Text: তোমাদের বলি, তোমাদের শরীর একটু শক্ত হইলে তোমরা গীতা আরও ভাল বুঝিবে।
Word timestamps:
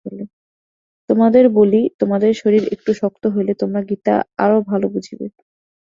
তোমাদের 1.09 1.45
বলি, 1.57 1.81
তোমাদের 1.99 2.31
শরীর 2.41 2.63
একটু 2.75 2.91
শক্ত 3.01 3.23
হইলে 3.33 3.53
তোমরা 3.61 3.81
গীতা 3.89 4.15
আরও 4.37 4.57
ভাল 4.69 4.81
বুঝিবে। 4.93 5.27